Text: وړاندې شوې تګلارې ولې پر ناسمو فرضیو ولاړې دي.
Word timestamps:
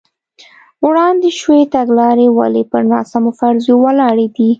وړاندې 0.87 1.29
شوې 1.39 1.61
تګلارې 1.75 2.27
ولې 2.37 2.63
پر 2.71 2.81
ناسمو 2.91 3.31
فرضیو 3.39 3.77
ولاړې 3.83 4.27
دي. 4.35 4.49